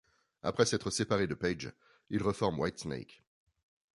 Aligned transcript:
Après 0.41 0.65
s'être 0.65 0.89
séparé 0.89 1.27
de 1.27 1.35
Page, 1.35 1.71
il 2.09 2.23
reforme 2.23 2.57
Whitesnake. 2.59 3.23